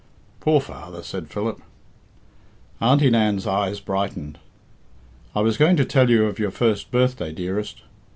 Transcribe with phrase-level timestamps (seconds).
[0.39, 1.61] "Poor father!" said Philip.
[2.81, 4.39] Auntie Nan's eyes brightened.
[5.35, 7.83] "I was going to tell you of your first birthday, dearest.